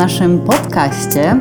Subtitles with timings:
[0.00, 1.36] Naszym podcaście.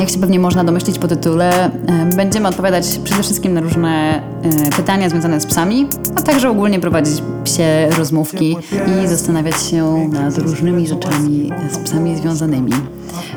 [0.00, 1.70] Jak się pewnie można domyślić po tytule, e,
[2.16, 4.22] będziemy odpowiadać przede wszystkim na różne
[4.66, 8.56] e, pytania związane z psami, a także ogólnie prowadzić psie rozmówki
[9.04, 12.72] i zastanawiać się nad różnymi rzeczami z psami związanymi.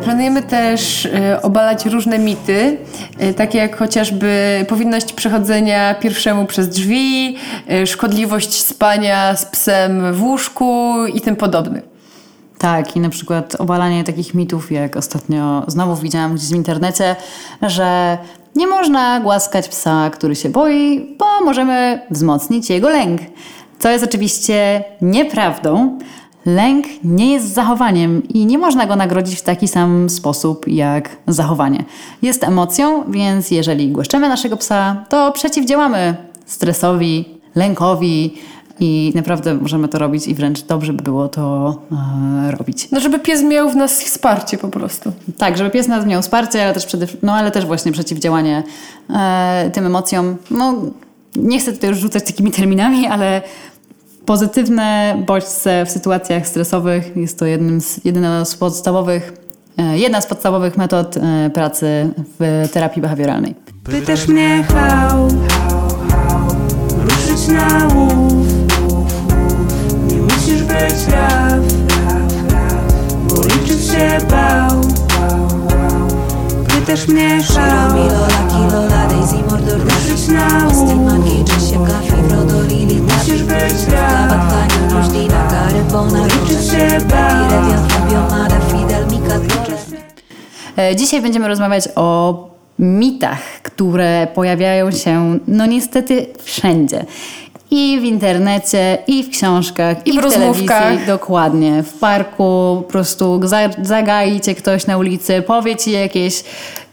[0.04, 2.78] Planujemy też e, obalać różne mity,
[3.38, 7.38] takie jak chociażby powinność przechodzenia pierwszemu przez drzwi,
[7.86, 11.93] szkodliwość spania z psem w łóżku i tym podobne.
[12.64, 17.16] Tak, i na przykład obalanie takich mitów, jak ostatnio znowu widziałam gdzieś w internecie,
[17.62, 18.18] że
[18.56, 23.22] nie można głaskać psa, który się boi, bo możemy wzmocnić jego lęk.
[23.80, 26.00] Co jest oczywiście nieprawdą.
[26.46, 31.84] Lęk nie jest zachowaniem i nie można go nagrodzić w taki sam sposób jak zachowanie.
[32.22, 36.16] Jest emocją, więc jeżeli głaszczemy naszego psa, to przeciwdziałamy
[36.46, 38.38] stresowi, lękowi,
[38.80, 41.76] i naprawdę możemy to robić i wręcz dobrze by było to
[42.48, 42.92] e, robić.
[42.92, 45.12] No, żeby pies miał w nas wsparcie po prostu.
[45.38, 48.64] Tak, żeby pies nas miał wsparcie, ale też, przede, no, ale też właśnie przeciwdziałanie
[49.10, 50.36] e, tym emocjom.
[50.52, 50.76] No,
[51.36, 53.42] nie chcę tutaj już rzucać takimi terminami, ale
[54.26, 59.34] pozytywne bodźce w sytuacjach stresowych jest to jednym z, jedyna z podstawowych
[59.78, 63.56] e, jedna z podstawowych metod e, pracy w terapii behawioralnej.
[63.84, 66.48] Pytasz mnie how, how, how
[67.04, 68.43] ruszyć na łów
[70.44, 71.54] musisz być raw,
[73.30, 74.82] bo liczyć się bał.
[76.68, 77.98] Pytasz mnie how,
[79.10, 80.90] Daisy Mordor ruszyć na łuk.
[83.18, 84.34] Musisz być raw,
[85.92, 87.64] bo liczyć się bał.
[90.78, 92.38] E, dzisiaj będziemy rozmawiać o
[92.80, 97.06] mitach, które pojawiają się, no niestety, wszędzie.
[97.76, 100.68] I w internecie, i w książkach, i, i w, w telewizji.
[101.08, 101.84] Dokładnie.
[101.84, 103.42] W parku po prostu
[103.82, 106.44] zagaicie ktoś na ulicy, powie ci jakieś,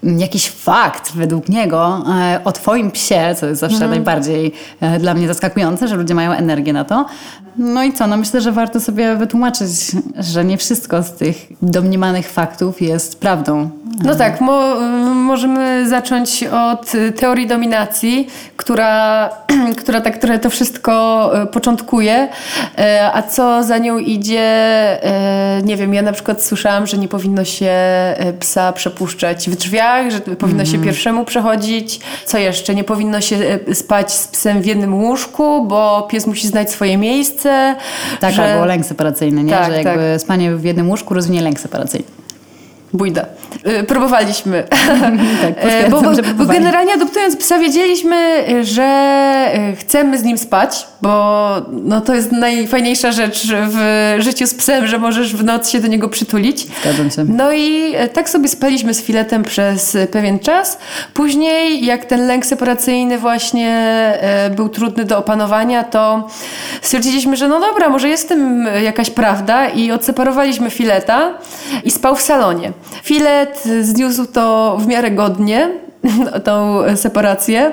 [0.02, 3.90] jakiś fakt według niego e, o twoim psie, co jest zawsze mhm.
[3.90, 7.06] najbardziej e, dla mnie zaskakujące, że ludzie mają energię na to.
[7.56, 8.06] No i co?
[8.06, 9.70] No myślę, że warto sobie wytłumaczyć,
[10.18, 13.70] że nie wszystko z tych domniemanych faktów jest prawdą.
[14.04, 14.80] No tak, mo
[15.14, 19.28] możemy zacząć od teorii dominacji, która,
[19.80, 22.28] która, tak, która to wszystko e, początkuje,
[23.12, 24.50] a co za nią idzie,
[25.64, 27.74] nie wiem, ja na przykład słyszałam, że nie powinno się
[28.40, 30.84] psa przepuszczać w drzwiach, że powinno się mhm.
[30.84, 32.00] pierwszemu przechodzić.
[32.24, 32.74] Co jeszcze?
[32.74, 37.76] Nie powinno się spać z psem w jednym łóżku, bo pies musi znać swoje miejsce.
[38.20, 38.52] Tak, że...
[38.52, 39.52] albo lęk separacyjny, nie?
[39.52, 40.20] Tak, że jakby tak.
[40.20, 42.20] spanie w jednym łóżku rozwinie lęk separacyjny.
[42.92, 43.26] Bójda.
[43.80, 44.64] Y, próbowaliśmy.
[45.42, 50.86] tak, y, bo, bo, bo, generalnie adoptując psa wiedzieliśmy, że y, chcemy z nim spać,
[51.02, 55.80] bo no, to jest najfajniejsza rzecz w życiu z psem, że możesz w noc się
[55.80, 56.66] do niego przytulić.
[56.82, 57.24] Zgadzam się.
[57.24, 60.78] No i tak sobie spaliśmy z filetem przez pewien czas.
[61.14, 63.80] Później, jak ten lęk separacyjny właśnie
[64.56, 66.28] był trudny do opanowania, to
[66.82, 71.34] stwierdziliśmy, że no dobra, może jest w tym jakaś prawda i odseparowaliśmy fileta
[71.84, 72.72] i spał w salonie.
[73.02, 75.70] Filet zniósł to w miarę godnie,
[76.44, 77.72] tą separację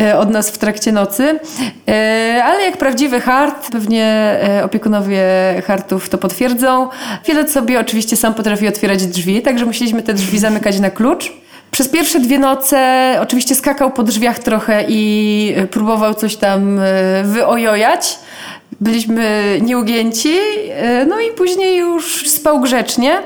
[0.00, 1.40] e, od nas w trakcie nocy.
[1.88, 5.24] E, ale jak prawdziwy hart, pewnie e, opiekunowie
[5.66, 6.88] hartów to potwierdzą.
[7.24, 11.32] Filet sobie oczywiście sam potrafi otwierać drzwi, także musieliśmy te drzwi zamykać na klucz.
[11.70, 12.78] Przez pierwsze dwie noce
[13.22, 16.80] oczywiście skakał po drzwiach trochę i próbował coś tam
[17.24, 18.18] wyojojać
[18.80, 20.34] byliśmy nieugięci,
[20.70, 23.18] e, no i później już spał grzecznie.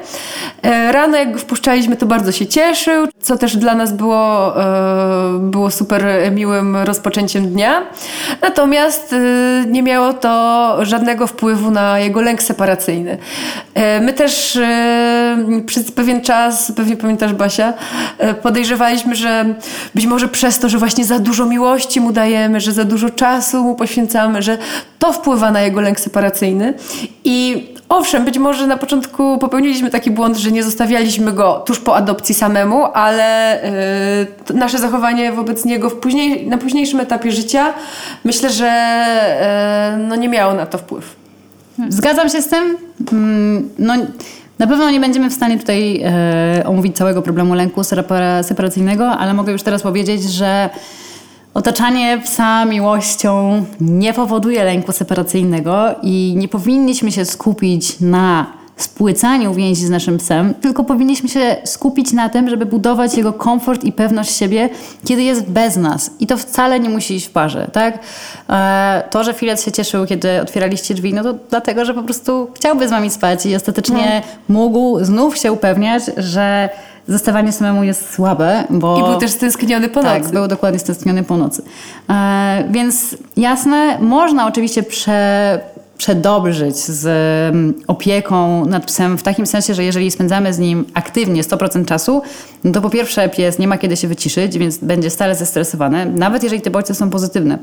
[0.63, 5.71] E, rano jak wpuszczaliśmy, to bardzo się cieszył, co też dla nas było, e, było
[5.71, 7.83] super miłym rozpoczęciem dnia.
[8.43, 9.15] Natomiast
[9.67, 13.19] nie miało to żadnego wpływu na jego lęk separacyjny.
[14.01, 14.59] My też
[15.67, 17.73] przez pewien czas, pewnie pamiętasz Basia,
[18.43, 19.55] podejrzewaliśmy, że
[19.95, 23.65] być może przez to, że właśnie za dużo miłości mu dajemy, że za dużo czasu
[23.65, 24.59] mu poświęcamy, że
[24.99, 26.75] to wpływa wpływa na jego lęk separacyjny.
[27.25, 31.97] I owszem, być może na początku popełniliśmy taki błąd, że nie zostawialiśmy go tuż po
[31.97, 33.61] adopcji samemu, ale
[34.49, 37.75] yy, nasze zachowanie wobec niego później, na późniejszym etapie życia
[38.25, 38.71] myślę, że
[39.99, 41.17] yy, no nie miało na to wpływ.
[41.89, 42.77] Zgadzam się z tym.
[43.13, 43.95] Mm, no,
[44.59, 47.81] na pewno nie będziemy w stanie tutaj e, omówić całego problemu lęku
[48.43, 50.71] separacyjnego, ale mogę już teraz powiedzieć, że
[51.55, 58.47] Otaczanie psa miłością nie powoduje lęku separacyjnego i nie powinniśmy się skupić na
[58.77, 63.85] spłycaniu więzi z naszym psem, tylko powinniśmy się skupić na tym, żeby budować jego komfort
[63.85, 64.69] i pewność siebie,
[65.05, 66.11] kiedy jest bez nas.
[66.21, 67.99] I to wcale nie musi iść w parze, tak?
[68.51, 72.51] E, to, że Filet się cieszył, kiedy otwieraliście drzwi, no to dlatego, że po prostu
[72.55, 74.55] chciałby z wami spać i ostatecznie No.
[74.55, 76.69] mógł znów się upewniać, że
[77.09, 78.99] zostawanie samemu jest słabe, bo...
[79.01, 80.35] I był też stęskniony po Tak, nocy.
[80.35, 81.63] był dokładnie stęskniony po nocy.
[82.11, 85.61] E, więc jasne, można oczywiście prze,
[85.99, 87.07] przedobrzyć z
[87.55, 92.23] mm, opieką nad psem w takim sensie, że jeżeli spędzamy z nim aktywnie 100% czasu,
[92.65, 96.43] no to po pierwsze pies nie ma kiedy się wyciszyć, więc będzie stale zestresowany, nawet
[96.43, 97.59] jeżeli te bodźce są pozytywne.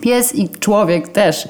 [0.00, 1.48] Pies i człowiek też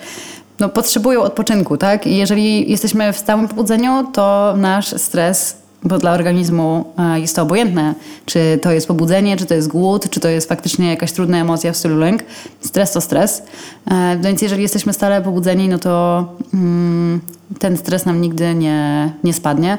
[0.61, 2.06] no, potrzebują odpoczynku, tak?
[2.06, 7.43] I jeżeli jesteśmy w stałym pobudzeniu, to nasz stres, bo dla organizmu e, jest to
[7.43, 7.94] obojętne,
[8.26, 11.73] czy to jest pobudzenie, czy to jest głód, czy to jest faktycznie jakaś trudna emocja
[11.73, 12.25] w stylu lęk.
[12.61, 13.43] Stres to stres.
[13.90, 16.25] E, Więc jeżeli jesteśmy stale pobudzeni, no to
[16.55, 17.20] mm,
[17.58, 19.78] ten stres nam nigdy nie, nie spadnie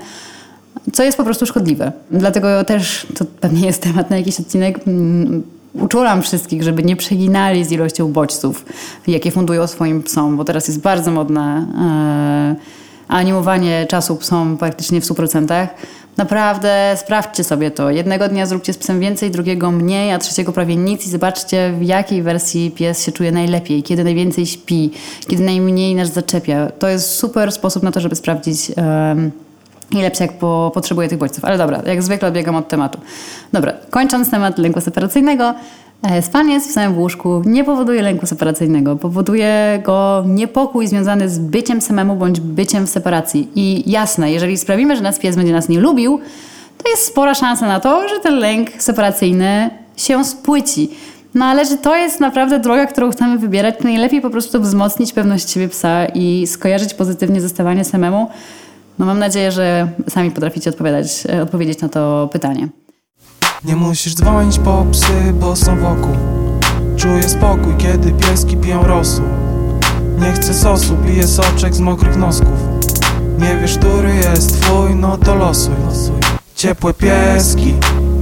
[0.93, 1.91] co jest po prostu szkodliwe.
[2.11, 4.79] Dlatego też to pewnie jest temat na jakiś odcinek.
[4.87, 5.43] mm,
[5.73, 8.65] Uczulam wszystkich, żeby nie przeginali z ilością bodźców,
[9.07, 11.65] jakie fundują swoim psom, bo teraz jest bardzo modne
[13.09, 15.67] e, animowanie czasu psom praktycznie w 100%.
[16.17, 17.89] Naprawdę sprawdźcie sobie to.
[17.89, 21.83] Jednego dnia zróbcie z psem więcej, drugiego mniej, a trzeciego prawie nic i zobaczcie w
[21.83, 24.91] jakiej wersji pies się czuje najlepiej, kiedy najwięcej śpi,
[25.27, 26.71] kiedy najmniej nas zaczepia.
[26.79, 28.71] To jest super sposób na to, żeby sprawdzić...
[28.75, 29.31] em,
[29.91, 31.45] ile psiak po, potrzebuje tych bodźców.
[31.45, 32.99] Ale dobra, jak zwykle odbiegam od tematu.
[33.53, 35.53] Dobra, kończąc temat lęku separacyjnego,
[36.21, 38.95] spanie z psem w łóżku nie powoduje lęku separacyjnego.
[38.95, 43.49] Powoduje go niepokój związany z byciem samemu bądź byciem w separacji.
[43.55, 46.19] I jasne, jeżeli sprawimy, że nasz pies będzie nas nie lubił,
[46.83, 50.89] to jest spora szansa na to, że ten lęk separacyjny się spłyci.
[51.35, 55.49] No ale że to jest naprawdę droga, którą chcemy wybierać, najlepiej po prostu wzmocnić pewność
[55.49, 58.29] siebie psa i skojarzyć pozytywnie zostawanie samemu.
[58.99, 62.67] No mam nadzieję, że sami potraficie odpowiadać, e, odpowiedzieć na to pytanie.
[63.65, 66.15] Nie musisz dzwonić po psy, bo są wokół.
[66.97, 69.25] Czuję spokój, kiedy pieski piją rosół
[70.19, 72.59] Nie chcę sosu, piję soczek z mokrych nosków.
[73.39, 75.73] Nie wiesz, który jest twój, no to losuj.
[76.55, 77.73] Ciepłe pieski,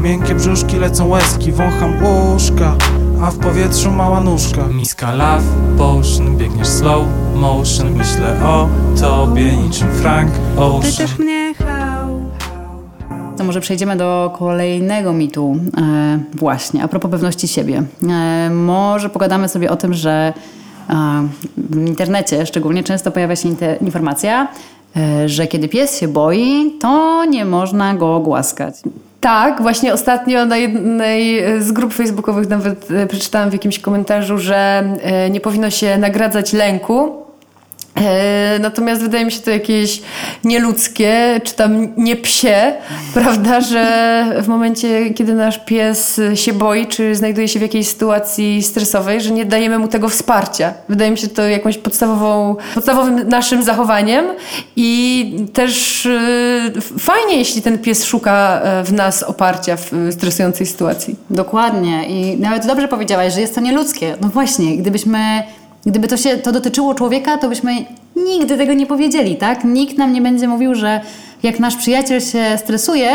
[0.01, 1.51] miękkie brzuszki, lecą łezki.
[1.51, 2.75] Wącham łóżka,
[3.23, 4.67] a w powietrzu mała nóżka.
[4.67, 5.43] Miska love
[5.77, 7.93] potion, biegniesz slow motion.
[7.93, 8.67] Myślę o
[9.01, 10.91] tobie niczym Frank Ocean.
[10.91, 11.34] Pytasz mnie how
[13.37, 17.83] To może przejdziemy do kolejnego mitu e, właśnie, a propos pewności siebie.
[18.09, 20.33] E, może pogadamy sobie o tym, że
[20.89, 20.93] e,
[21.57, 23.49] w internecie szczególnie często pojawia się
[23.81, 24.47] informacja,
[24.97, 28.75] e, że kiedy pies się boi, to nie można go głaskać.
[29.21, 34.83] Tak, właśnie ostatnio na jednej z grup facebookowych nawet e, przeczytałam w jakimś komentarzu, że
[35.31, 37.24] nie powinno się nagradzać lęku.
[37.95, 40.01] E, Natomiast wydaje mi się to jakieś
[40.43, 42.73] nieludzkie, czy tam nie psie,
[43.13, 48.63] prawda, że w momencie, kiedy nasz pies się boi, czy znajduje się w jakiejś sytuacji
[48.63, 50.73] stresowej, że nie dajemy mu tego wsparcia.
[50.89, 54.25] Wydaje mi się to jakąś podstawową, podstawowym naszym zachowaniem
[54.75, 61.15] i też e, fajnie, jeśli ten pies szuka e, w nas oparcia w stresującej sytuacji.
[61.29, 62.07] Dokładnie.
[62.07, 64.17] I nawet dobrze powiedziałaś, że jest to nieludzkie.
[64.21, 65.43] No właśnie, gdybyśmy,
[65.85, 67.71] gdyby to się to dotyczyło człowieka, to byśmy
[68.15, 69.63] nigdy tego nie powiedzieli, tak?
[69.63, 71.01] Nikt nam nie będzie mówił, że
[71.43, 73.09] jak nasz przyjaciel się stresuje,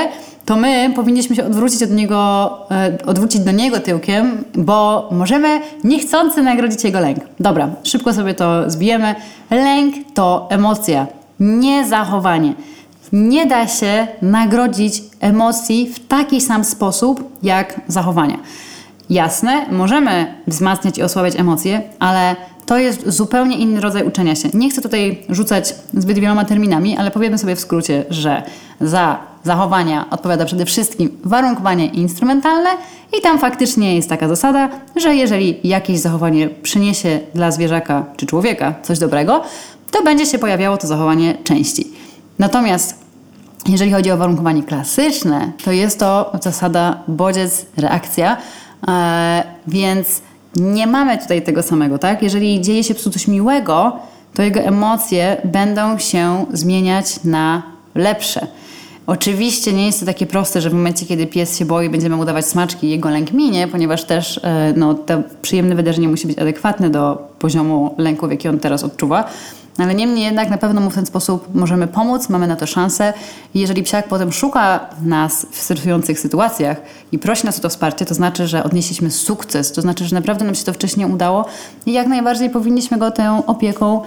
[0.44, 6.42] to my powinniśmy się odwrócić od niego, e, odwrócić do niego tyłkiem, bo możemy niechcący
[6.42, 7.18] nagrodzić jego lęk.
[7.40, 9.14] Dobra, szybko sobie to zbijemy.
[9.50, 11.06] Lęk to emocja,
[11.40, 12.54] nie zachowanie.
[13.12, 18.38] Nie da się nagrodzić emocji w taki sam sposób jak zachowania.
[19.10, 22.36] Jasne, możemy wzmacniać i osłabiać emocje, ale
[22.70, 24.48] to jest zupełnie inny rodzaj uczenia się.
[24.54, 28.42] Nie chcę tutaj rzucać zbyt wieloma terminami, ale powiemy sobie w skrócie, że
[28.80, 32.70] za zachowania odpowiada przede wszystkim warunkowanie instrumentalne
[33.18, 38.74] i tam faktycznie jest taka zasada, że jeżeli jakieś zachowanie przyniesie dla zwierzaka czy człowieka
[38.82, 39.42] coś dobrego,
[39.90, 41.86] to będzie się pojawiało to zachowanie częściej.
[42.38, 42.94] Natomiast
[43.68, 48.36] jeżeli chodzi o warunkowanie klasyczne, to jest to zasada bodziec, reakcja,
[48.88, 50.22] e, więc
[50.56, 52.22] nie mamy tutaj tego samego, tak?
[52.22, 53.96] Jeżeli dzieje się psu coś miłego,
[54.34, 57.62] to jego emocje będą się zmieniać na
[57.94, 58.46] lepsze.
[59.06, 62.24] Oczywiście nie jest to takie proste, że w momencie, kiedy pies się boi, będziemy mu
[62.24, 66.90] dawać smaczki jego lęk minie, ponieważ też e, no, to przyjemne wydarzenie musi być adekwatne
[66.90, 69.24] do poziomu lęku, jaki on teraz odczuwa.
[69.80, 73.12] Ale niemniej jednak na pewno mu w ten sposób możemy pomóc, mamy na to szansę.
[73.54, 76.80] Jeżeli psiak potem szuka nas w stresujących sytuacjach
[77.12, 80.44] i prosi nas o to wsparcie, to znaczy, że odnieśliśmy sukces, to znaczy, że naprawdę
[80.44, 81.44] nam się to wcześniej udało
[81.86, 84.02] i jak najbardziej powinniśmy go tą opieką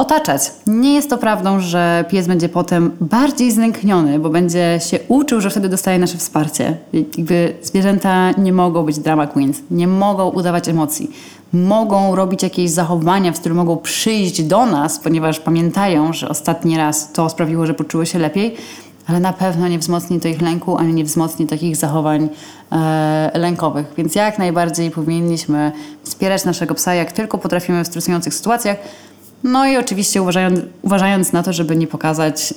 [0.00, 0.52] otaczać.
[0.66, 5.50] Nie jest to prawdą, że pies będzie potem bardziej znękniony, bo będzie się uczył, że
[5.50, 6.76] wtedy dostaje nasze wsparcie.
[6.92, 11.10] Jakby zwierzęta nie mogą być drama queens, nie mogą udawać emocji.
[11.52, 17.12] Mogą robić jakieś zachowania, w stylu mogą przyjść do nas, ponieważ pamiętają, że ostatni raz
[17.12, 18.56] to sprawiło, że poczuły się lepiej,
[19.06, 22.28] ale na pewno nie wzmocni to ich lęku, ani nie wzmocni takich zachowań
[22.72, 23.86] e, lękowych.
[23.96, 28.76] Więc jak najbardziej powinniśmy wspierać naszego psa, jak tylko potrafimy w stresujących sytuacjach.
[29.44, 32.54] No i oczywiście uważając, uważając na to, żeby nie pokazać,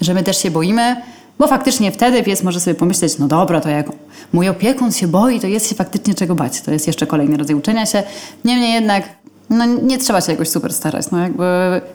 [0.00, 0.96] że my też się boimy,
[1.40, 3.86] bo faktycznie wtedy pies może sobie pomyśleć, no dobra, to jak
[4.32, 6.60] mój opiekun się boi, to jest się faktycznie czego bać.
[6.60, 8.02] To jest jeszcze kolejny rodzaj uczenia się.
[8.44, 9.04] Niemniej jednak
[9.50, 11.10] no nie trzeba się jakoś super starać.
[11.10, 11.44] No jakby,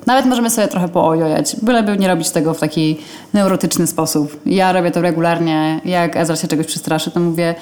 [0.05, 2.97] nawet możemy sobie trochę poojojać, byleby nie robić tego w taki
[3.33, 4.39] neurotyczny sposób.
[4.45, 5.81] Ja robię to regularnie.
[5.85, 7.55] Jak Ezra się czegoś przestraszy, to mówię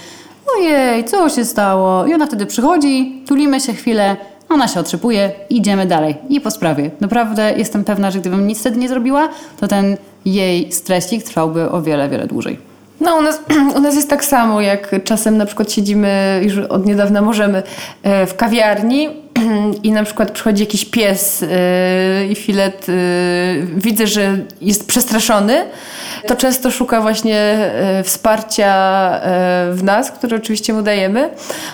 [0.57, 2.05] ojej, co się stało?
[2.05, 4.15] I ona wtedy przychodzi, tulimy się chwilę,
[4.53, 6.15] ona się otrzypuje i idziemy dalej.
[6.29, 6.91] I po sprawie.
[7.01, 9.29] Naprawdę jestem pewna, że gdybym nic wtedy nie zrobiła,
[9.59, 12.72] to ten jej stresik trwałby o wiele, wiele dłużej.
[13.01, 13.39] No, u nas,
[13.77, 17.63] u nas jest tak samo, jak czasem na przykład siedzimy, już od niedawna możemy,
[18.03, 19.09] e, w kawiarni
[19.83, 22.93] i na przykład przychodzi jakiś pies e, i filet, e,
[23.75, 25.65] widzę, że jest przestraszony,
[26.27, 27.71] to często szuka właśnie
[28.03, 28.73] wsparcia
[29.71, 31.29] w nas, które oczywiście mu dajemy.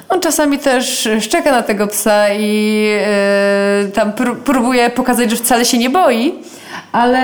[0.09, 2.89] On czasami też szczeka na tego psa i
[3.93, 4.13] tam
[4.45, 6.33] próbuje pokazać, że wcale się nie boi
[6.91, 7.19] ale,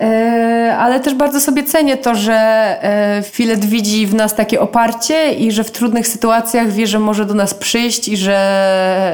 [0.00, 2.34] e, ale też bardzo sobie cenię to, że
[2.82, 7.26] e, Filet widzi w nas takie oparcie i że w trudnych sytuacjach wie, że może
[7.26, 8.36] do nas przyjść i że,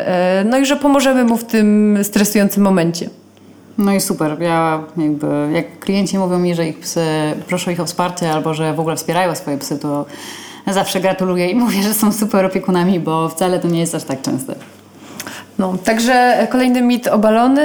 [0.06, 3.10] e, no i że pomożemy mu w tym stresującym momencie.
[3.78, 4.36] No i super.
[4.40, 7.06] Ja jakby, jak klienci mówią mi, że ich psy,
[7.46, 10.06] proszą ich o wsparcie albo że w ogóle wspierają swoje psy, to
[10.66, 14.22] zawsze gratuluję i mówię, że są super opiekunami, bo wcale to nie jest aż tak
[14.22, 14.54] częste.
[15.58, 17.62] No, także kolejny mit obalony.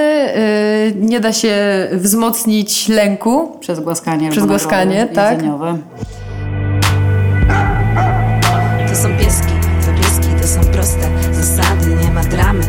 [0.96, 1.58] Yy, nie da się
[1.92, 3.58] wzmocnić lęku.
[3.60, 4.30] Przez głaskanie.
[4.30, 5.32] Przez głaskanie, tak.
[5.32, 5.78] Jedzeniowe.
[8.90, 9.54] To są pieski,
[9.86, 11.96] to pieski, to są proste zasady.
[12.06, 12.64] Nie ma dramy,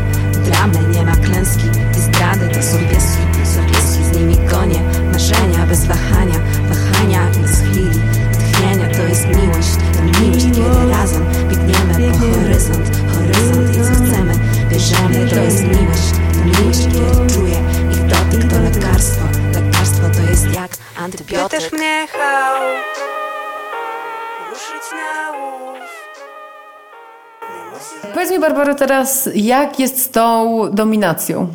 [0.44, 1.64] dramy, nie ma klęski
[1.98, 2.48] i zdrady.
[2.48, 4.80] To są pieski, są pieski, z nimi konie.
[5.12, 6.38] Marzenia bez wahania,
[6.68, 8.00] wahania nic chwili.
[8.52, 10.91] Tchnienia to jest miłość, to miłość, kiedy
[22.06, 22.62] How
[24.50, 25.78] ruszyć na łów
[28.14, 31.48] Powiedz mi, Barbaro, teraz, jak jest z tą dominacją?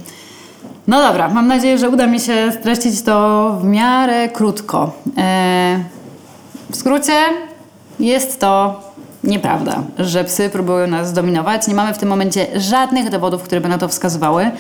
[0.88, 4.92] No dobra, mam nadzieję, że uda mi się streścić to w miarę krótko.
[5.18, 5.84] Eee,
[6.70, 7.14] w skrócie,
[8.00, 8.82] jest to
[9.24, 11.68] nieprawda, że psy próbują nas zdominować.
[11.68, 14.52] Nie mamy w tym momencie żadnych dowodów, które by na to wskazywały.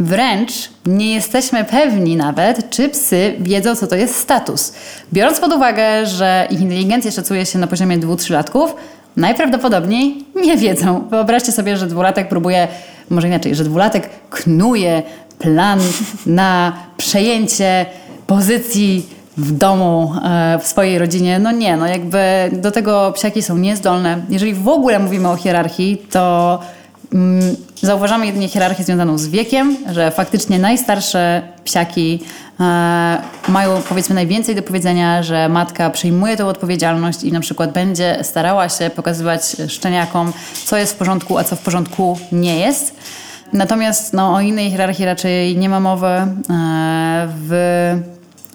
[0.00, 0.52] Wręcz
[0.86, 4.72] nie jesteśmy pewni nawet, czy psy wiedzą, co to jest status.
[5.12, 8.74] Biorąc pod uwagę, że ich inteligencja szacuje się na poziomie 2-3 latków,
[9.16, 11.08] najprawdopodobniej nie wiedzą.
[11.10, 12.68] Wyobraźcie sobie, że dwulatek próbuje,
[13.10, 15.02] może inaczej, że dwulatek knuje
[15.38, 15.80] plan
[16.26, 17.86] na przejęcie
[18.26, 21.38] pozycji w domu, e, w swojej rodzinie.
[21.38, 22.18] No nie, no jakby
[22.52, 24.18] do tego psiaki są niezdolne.
[24.28, 26.58] Jeżeli w ogóle mówimy o hierarchii, to
[27.82, 32.20] zauważamy jedynie hierarchię związaną z wiekiem, że faktycznie najstarsze psiaki
[32.60, 38.18] e, mają powiedzmy najwięcej do powiedzenia, że matka przejmuje tą odpowiedzialność i na przykład będzie
[38.22, 40.32] starała się pokazywać szczeniakom,
[40.64, 42.94] co jest w porządku, a co w porządku nie jest.
[43.52, 46.06] Natomiast no, o innej hierarchii raczej nie ma mowy.
[46.06, 46.28] E,
[47.48, 47.52] w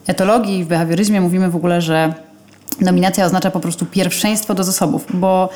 [0.07, 2.13] etologii, w behawioryzmie mówimy w ogóle, że
[2.81, 5.49] dominacja oznacza po prostu pierwszeństwo do zasobów, bo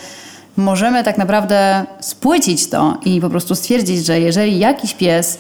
[0.60, 5.38] możemy tak naprawdę spłycić to i po prostu stwierdzić, że jeżeli jakiś pies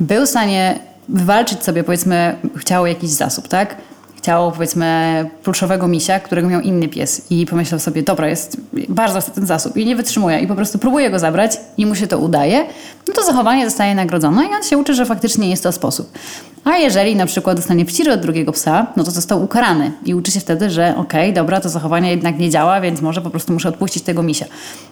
[0.00, 3.76] był w stanie wywalczyć sobie, powiedzmy, chciał jakiś zasób, tak?
[4.22, 8.56] Chciał, powiedzmy, pluszowego misia, którego miał inny pies i pomyślał sobie, dobra, jest,
[8.88, 11.94] bardzo chcę ten zasób i nie wytrzymuje i po prostu próbuje go zabrać i mu
[11.94, 12.66] się to udaje,
[13.08, 16.18] no to zachowanie zostaje nagrodzone i on się uczy, że faktycznie jest to sposób.
[16.64, 20.30] A jeżeli na przykład dostanie wciry od drugiego psa, no to został ukarany i uczy
[20.30, 23.52] się wtedy, że okej, okay, dobra, to zachowanie jednak nie działa, więc może po prostu
[23.52, 24.46] muszę odpuścić tego misia.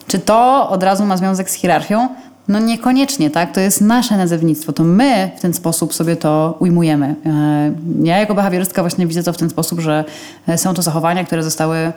[0.07, 2.09] Czy to od razu ma związek z hierarchią?
[2.51, 3.53] No niekoniecznie, tak?
[3.53, 4.73] To jest nasze nazewnictwo.
[4.73, 7.15] To my w ten sposób sobie to ujmujemy.
[7.27, 10.05] E, ja jako behawiorystka właśnie widzę to w ten sposób, że
[10.49, 11.93] e, są to zachowania, które zostały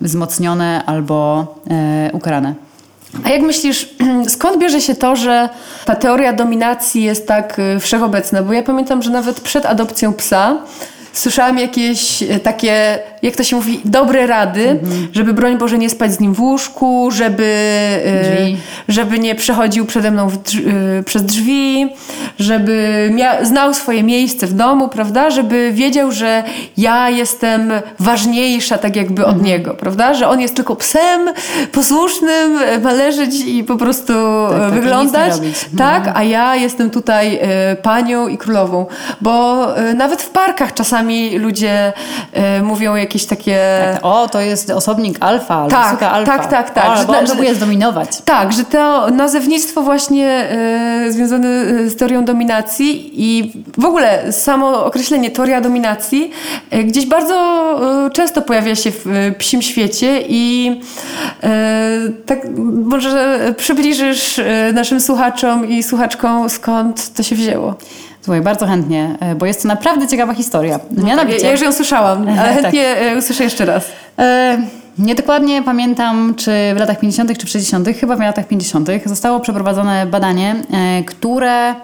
[0.00, 2.54] wzmocnione albo e, ukarane.
[3.24, 3.94] A jak myślisz,
[4.28, 5.48] skąd bierze się to, że
[5.84, 8.42] ta teoria dominacji jest tak wszechobecna?
[8.42, 10.56] Bo ja pamiętam, że nawet przed adopcją psa
[11.18, 15.08] słyszałam jakieś e, takie, jak to się mówi, dobre rady, Mhm.
[15.12, 17.44] żeby broń Boże nie spać z nim w łóżku, żeby,
[18.04, 18.56] e, Drzwi.
[18.88, 20.60] żeby nie przechodził przede mną drz-
[20.98, 21.86] e, przez drzwi,
[22.38, 23.10] żeby
[23.42, 25.30] znał swoje miejsce w domu, prawda?
[25.30, 26.42] Żeby wiedział, że
[26.76, 29.36] ja jestem ważniejsza tak jakby Mhm.
[29.36, 30.14] od niego, prawda?
[30.14, 31.20] Że on jest tylko psem
[31.72, 34.12] posłusznym, ma leżeć i po prostu
[34.50, 35.32] tak, nie wyglądać.
[35.32, 35.56] robić.
[35.78, 37.40] Tak, a ja jestem tutaj
[37.82, 38.86] panią i królową.
[39.20, 41.05] Bo nawet w parkach czasami
[41.38, 41.92] ludzie
[42.32, 43.58] e, mówią jakieś takie...
[44.02, 46.32] O, to jest osobnik alfa, Tak, alfa.
[46.38, 48.08] tak, tak, tak, O, że- bo on próbuje zdominować.
[48.24, 54.84] Tak, że to nazewnictwo właśnie e, związane e, z teorią dominacji i w ogóle samo
[54.84, 56.30] określenie teoria dominacji
[56.70, 57.34] e, gdzieś bardzo
[58.06, 60.80] e, często pojawia się w e, psim świecie i
[62.26, 62.38] tak
[62.84, 64.40] może przybliżysz
[64.72, 67.74] naszym słuchaczom i słuchaczkom skąd to się wzięło.
[68.26, 70.80] Słuchaj, bardzo chętnie, e, bo jest to naprawdę ciekawa historia.
[70.90, 72.62] Mianowicie, Ja, ja już ją słyszałam, ale Tak.
[72.62, 73.88] chętnie e, usłyszę jeszcze raz.
[74.18, 74.58] E,
[74.98, 77.38] Niedokładnie pamiętam, czy w latach 50.
[77.38, 80.56] czy w 60., chyba w latach 50., zostało przeprowadzone badanie,
[81.06, 81.74] które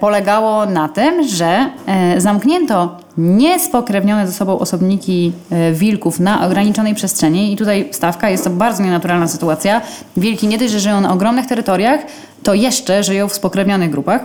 [0.00, 1.70] polegało na tym, że
[2.18, 5.32] zamknięto niespokrewnione ze sobą osobniki
[5.72, 9.80] wilków na ograniczonej przestrzeni i tutaj stawka, jest to bardzo nienaturalna sytuacja.
[10.16, 12.00] Wilki nie dość, że żyją na ogromnych terytoriach,
[12.44, 14.20] to jeszcze żyją w spokrewnionych grupach.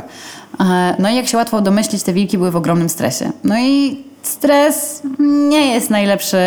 [0.60, 3.32] E, No i jak się łatwo domyślić, te wilki były w ogromnym stresie.
[3.44, 5.02] No i stres
[5.50, 6.38] nie jest najlepszy,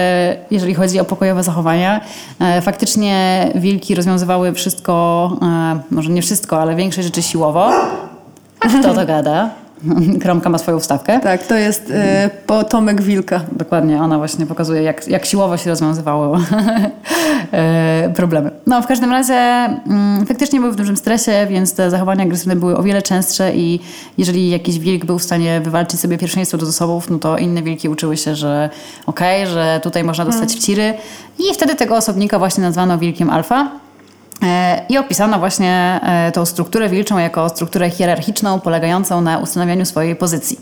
[0.50, 2.00] jeżeli chodzi o pokojowe zachowania.
[2.40, 4.92] E, Faktycznie wilki rozwiązywały wszystko,
[5.42, 7.70] e, może nie wszystko, ale większość rzeczy siłowo.
[8.58, 9.50] Kto to gada?
[10.22, 11.20] Kromka ma swoją wstawkę.
[11.20, 13.40] Tak, to jest e, potomek wilka.
[13.52, 16.38] Dokładnie, ona właśnie pokazuje, jak, jak siłowo się rozwiązywało
[17.52, 18.50] e, problemy.
[18.66, 22.76] No, w każdym razie mm, faktycznie były w dużym stresie, więc te zachowania agresywne były
[22.76, 23.80] o wiele częstsze i
[24.18, 27.88] jeżeli jakiś wilk był w stanie wywalczyć sobie pierwszeństwo do zasobów, no to inne wilki
[27.88, 28.70] uczyły się, że
[29.06, 30.94] okej, że tutaj można dostać wciry
[31.38, 33.70] i wtedy tego osobnika właśnie nazwano wilkiem alfa.
[34.42, 40.16] E, I opisano właśnie e, tą strukturę wilczą jako strukturę hierarchiczną polegającą na ustanawianiu swojej
[40.16, 40.60] pozycji.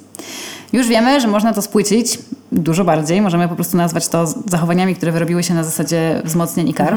[0.73, 2.19] Już wiemy, że można to spłycić
[2.53, 3.23] dużo bardziej.
[3.23, 6.97] Możemy po prostu nazwać to zachowaniami, które wyrobiły się na zasadzie wzmocnień i kar.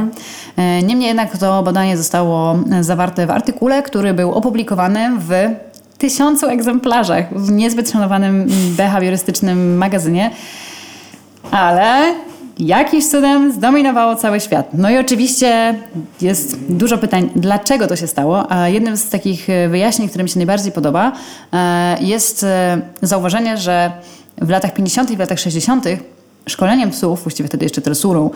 [0.58, 5.32] E, Niemniej jednak to badanie zostało zawarte w artykule, który był opublikowany w
[5.98, 10.32] tysiącu egzemplarzach w niezbyt szanowanym behawiorystycznym magazynie.
[11.52, 12.14] Ale
[12.60, 14.70] jakimś cudem zdominowało cały świat.
[14.74, 15.76] No i oczywiście
[16.22, 20.30] jest dużo pytań, dlaczego to się stało, a jednym z takich e, wyjaśnień, które mi
[20.30, 21.12] się najbardziej podoba,
[21.54, 23.92] e, jest e, zauważenie, że
[24.42, 25.12] w latach 50.
[25.12, 25.86] i w latach 60.
[26.48, 28.30] Szkoleniem psów, właściwie wtedy jeszcze tresurą,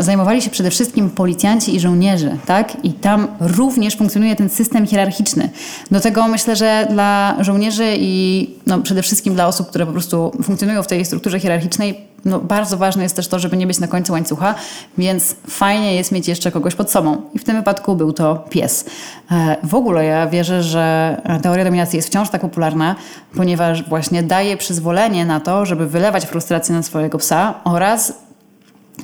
[0.00, 2.84] zajmowali się przede wszystkim policjanci i żołnierze, tak?
[2.84, 5.50] I tam również funkcjonuje ten system hierarchiczny.
[5.90, 10.32] Do tego myślę, że dla żołnierzy i no, przede wszystkim dla osób, które po prostu
[10.42, 13.88] funkcjonują w tej strukturze hierarchicznej, no, bardzo ważne jest też to, żeby nie być na
[13.88, 14.54] końcu łańcucha,
[14.98, 17.22] więc fajnie jest mieć jeszcze kogoś pod sobą.
[17.34, 18.84] I w tym wypadku był to pies.
[19.30, 22.96] E, W ogóle ja wierzę, że teoria dominacji jest wciąż tak popularna,
[23.36, 28.12] ponieważ właśnie daje przyzwolenie na to, żeby wylewać frustrację na swojego psa oraz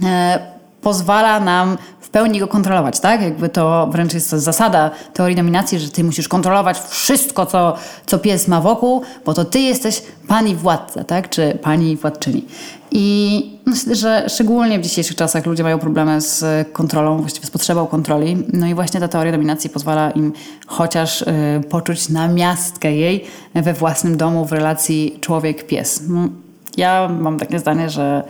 [0.04, 0.38] e,
[0.82, 1.78] pozwala nam
[2.12, 3.22] pełni go kontrolować, tak?
[3.22, 8.18] Jakby to wręcz jest to zasada teorii dominacji, że ty musisz kontrolować wszystko, co, co
[8.18, 11.28] pies ma wokół, bo to ty jesteś pani władca, tak?
[11.28, 12.44] Czy pani władczyni.
[12.90, 17.86] I myślę, że szczególnie w dzisiejszych czasach ludzie mają problemy z kontrolą, właściwie z potrzebą
[17.86, 18.36] kontroli.
[18.52, 20.32] No i właśnie ta teoria dominacji pozwala im
[20.66, 21.26] chociaż y,
[21.70, 26.00] poczuć namiastkę jej we własnym domu w relacji człowiek-pies.
[26.08, 26.28] No,
[26.76, 28.22] ja mam takie zdanie, że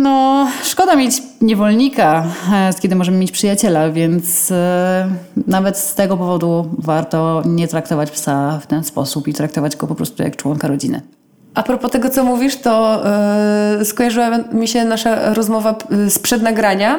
[0.00, 5.08] no, szkoda mieć niewolnika, e, kiedy możemy mieć przyjaciela, więc e,
[5.46, 9.94] nawet z tego powodu warto nie traktować psa w ten sposób i traktować go po
[9.94, 11.02] prostu jak członka rodziny.
[11.54, 13.02] A propos tego, co mówisz, to
[13.78, 15.74] yy, skojarzyła mi się nasza rozmowa
[16.08, 16.98] sprzed nagrania,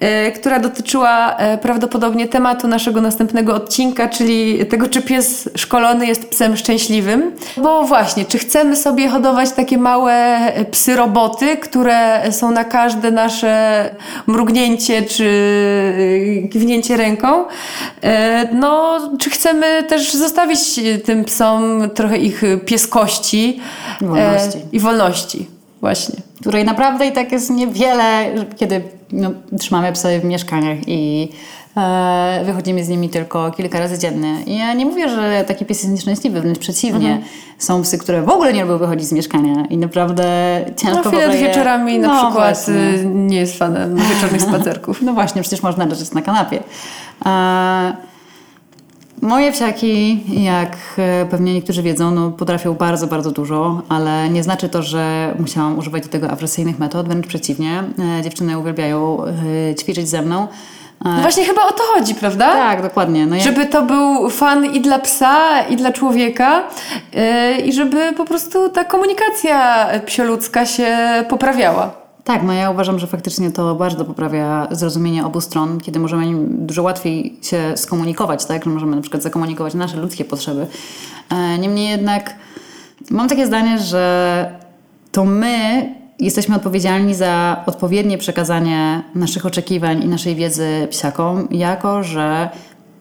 [0.00, 6.28] yy, która dotyczyła yy, prawdopodobnie tematu naszego następnego odcinka, czyli tego, czy pies szkolony jest
[6.30, 7.32] psem szczęśliwym.
[7.56, 10.36] Bo właśnie, czy chcemy sobie hodować takie małe
[10.70, 13.90] psy roboty, które są na każde nasze
[14.26, 15.28] mrugnięcie czy
[16.52, 17.44] kiwnięcie ręką?
[18.52, 23.60] No, czy chcemy też zostawić tym psom trochę ich pieskości?
[24.00, 24.58] I wolności.
[24.58, 25.46] E, I wolności,
[25.80, 26.16] właśnie.
[26.40, 28.24] Której naprawdę i tak jest niewiele,
[28.56, 31.28] kiedy no, trzymamy psy w mieszkaniach i
[31.76, 34.34] e, wychodzimy z nimi tylko kilka razy dziennie.
[34.46, 37.22] I ja nie mówię, że taki pies jest nieszczęśliwy, wręcz przeciwnie.
[37.58, 40.24] Są psy, które w ogóle nie lubią wychodzić z mieszkania i naprawdę
[40.76, 42.74] ciężko No, Fiat je- wieczorami na No przykład właśnie.
[42.74, 45.02] y, nie jest fanem wieczornych spacerków.
[45.02, 46.62] No właśnie, przecież można leżeć na kanapie.
[47.26, 47.96] E,
[49.22, 54.68] Moje psiaki, jak e, pewnie niektórzy wiedzą, no, potrafią bardzo, bardzo dużo, ale nie znaczy
[54.68, 57.84] to, że musiałam używać do tego agresyjnych metod, wręcz przeciwnie.
[58.18, 59.18] E, Dziewczyny uwielbiają
[59.70, 60.48] e, ćwiczyć ze mną.
[61.04, 62.52] No właśnie chyba o to chodzi, prawda?
[62.52, 63.26] Tak, dokładnie.
[63.26, 66.62] No ja- Żeby to był fan i dla psa, i dla człowieka,
[67.12, 70.96] yy, i żeby po prostu ta komunikacja psioludzka się
[71.28, 72.05] poprawiała.
[72.26, 76.82] Tak, no ja uważam, że faktycznie to bardzo poprawia zrozumienie obu stron, kiedy możemy dużo
[76.82, 78.64] łatwiej się skomunikować, tak?
[78.64, 80.66] Że możemy na przykład zakomunikować nasze ludzkie potrzeby.
[81.30, 82.34] E, Niemniej jednak
[83.10, 84.50] mam takie zdanie, że
[85.12, 85.86] to my
[86.18, 92.48] jesteśmy odpowiedzialni za odpowiednie przekazanie naszych oczekiwań i naszej wiedzy psiakom, jako że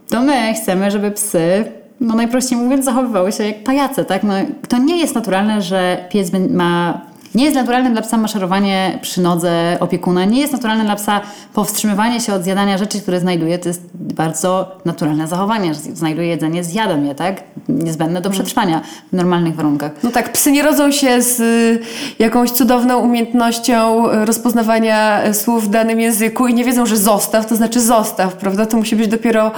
[0.10, 1.66] to my chcemy, żeby psy,
[2.00, 4.24] no najprościej mówiąc, zachowywały się jak pajace, tak?
[4.24, 4.34] No,
[4.70, 7.02] to nie jest naturalne, że pies ma...
[7.36, 11.22] Nie jest naturalne dla psa maszerowanie przy nodze opiekuna, nie jest naturalne dla psa
[11.54, 13.60] powstrzymywanie się od zjadania rzeczy, które znajduje.
[13.60, 17.44] To jest bardzo naturalne zachowanie, że znajduje jedzenie, zjadam je, tak?
[17.70, 18.82] Niezbędne do przetrwania
[19.14, 19.92] w normalnych warunkach.
[20.04, 21.80] No tak, psy nie rodzą się z y,
[22.20, 27.46] jakąś cudowną umiejętnością y, rozpoznawania y, słów w danym języku i nie wiedzą, że zostaw
[27.46, 28.66] to znaczy zostaw, prawda?
[28.66, 29.52] To musi być dopiero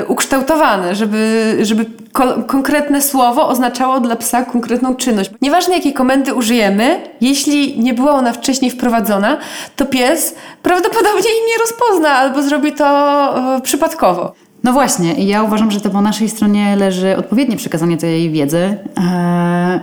[0.00, 5.30] y, ukształtowane, żeby, żeby ko- konkretne słowo oznaczało dla psa konkretną czynność.
[5.42, 9.36] Nieważne jakiej komendy użyjemy, jeśli nie była ona wcześniej wprowadzona,
[9.76, 12.86] to pies prawdopodobnie jej nie rozpozna albo zrobi to
[13.58, 14.32] y, przypadkowo.
[14.64, 18.76] No właśnie, ja uważam, że to po naszej stronie leży odpowiednie przekazanie tej wiedzy.
[18.96, 19.80] Eee,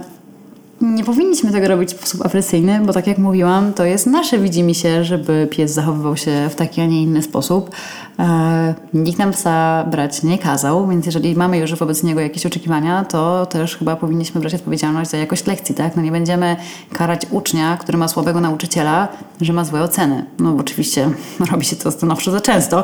[0.84, 4.76] nie powinniśmy tego robić w sposób agresyjny, bo tak jak mówiłam, to jest nasze widzimy
[4.76, 7.76] się, żeby pies zachowywał się w taki, a nie inny sposób.
[8.18, 13.06] Eee, nikt nam psa brać nie kazał, więc jeżeli mamy już wobec niego jakieś oczekiwania,
[13.06, 15.96] to też chyba powinniśmy brać odpowiedzialność za jakość lekcji, tak?
[15.96, 16.56] No nie będziemy
[16.94, 19.08] karać ucznia, który ma słabego nauczyciela,
[19.42, 20.26] że ma złe oceny.
[20.40, 21.10] No bo oczywiście
[21.52, 22.84] robi się to stanowczo za często,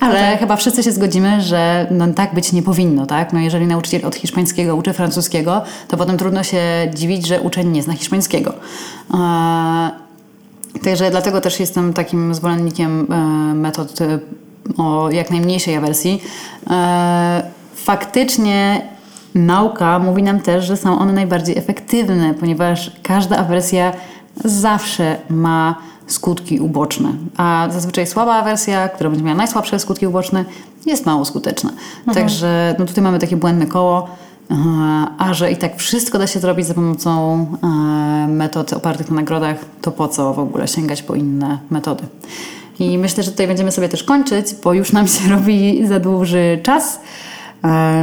[0.00, 3.32] ale chyba wszyscy się zgodzimy, że no, tak być nie powinno, tak?
[3.32, 6.62] No, jeżeli nauczyciel od hiszpańskiego uczy francuskiego, to potem trudno się
[6.94, 8.52] dziwić, że uczeń nie zna hiszpańskiego.
[9.14, 10.06] Eee,
[10.84, 14.18] Także dlatego też jestem takim zwolennikiem e, metod e,
[14.76, 16.22] o jak najmniejszej awersji.
[16.70, 17.42] E,
[17.74, 18.82] faktycznie
[19.34, 23.92] nauka mówi nam też, że są one najbardziej efektywne, ponieważ każda awersja
[24.44, 25.74] zawsze ma
[26.06, 30.44] skutki uboczne, a zazwyczaj słaba awersja, która będzie miała najsłabsze skutki uboczne,
[30.86, 31.70] jest mało skuteczna.
[32.14, 34.08] Także no tutaj mamy takie błędne koło.
[34.50, 34.54] E,
[35.18, 37.66] A że i tak wszystko da się zrobić za pomocą e,
[38.28, 42.04] metod opartych na nagrodach, to po co w ogóle sięgać po inne metody?
[42.78, 46.60] I myślę, że tutaj będziemy sobie też kończyć, bo już nam się robi za dłuży
[46.62, 47.00] czas.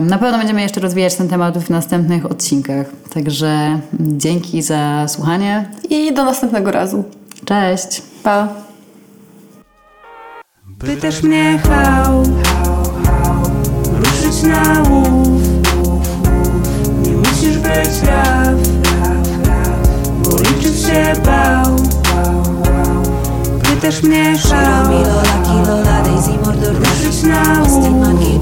[0.02, 2.88] Na pewno będziemy jeszcze rozwijać ten temat w następnych odcinkach.
[3.14, 5.70] Także dzięki za słuchanie.
[5.90, 7.04] I do następnego razu.
[7.46, 8.02] Cześć!
[8.24, 8.48] Pa!
[11.24, 12.24] Mnie how,
[13.94, 15.42] ruszyć na łów
[17.04, 17.94] Nie musisz być
[20.24, 20.38] bo
[20.88, 21.14] się
[23.84, 27.84] też mnie szalał Lolaki, Lola, Daisy, Mordor, ruszyć na łuk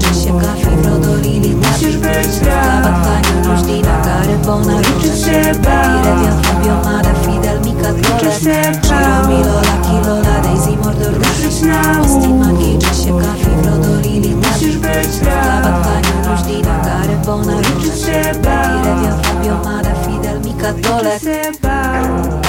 [0.02, 6.74] Jessica, Kafi, Frodo, Lili, Musisz być tam Batania, Różdina, Tarybona, liczyć się bał Irelia, Fabio,
[6.84, 13.26] Mada, Fidel, Mika, Liczyć się bał Lolaki, Lola, Daisy, Mordor, ruszyć na łuk Stigmagi, Jessica,
[13.26, 19.94] Kafi, Frodo, Lili, Musisz być tam Batania, Różdina, Tarybona, liczyć się bał Irelia, Fabio, Mada,
[19.94, 22.41] Fidel, Mika, Liczyć się bał